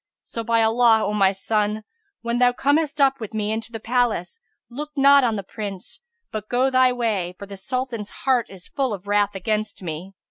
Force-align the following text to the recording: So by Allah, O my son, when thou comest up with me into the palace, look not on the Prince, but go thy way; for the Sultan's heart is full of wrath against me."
So 0.23 0.43
by 0.43 0.63
Allah, 0.63 1.03
O 1.05 1.13
my 1.13 1.31
son, 1.31 1.83
when 2.21 2.39
thou 2.39 2.53
comest 2.53 2.99
up 2.99 3.19
with 3.19 3.35
me 3.35 3.51
into 3.51 3.71
the 3.71 3.79
palace, 3.79 4.39
look 4.67 4.89
not 4.95 5.23
on 5.23 5.35
the 5.35 5.43
Prince, 5.43 5.99
but 6.31 6.49
go 6.49 6.71
thy 6.71 6.91
way; 6.91 7.35
for 7.37 7.45
the 7.45 7.55
Sultan's 7.55 8.09
heart 8.25 8.49
is 8.49 8.67
full 8.67 8.95
of 8.95 9.05
wrath 9.05 9.35
against 9.35 9.83
me." 9.83 10.13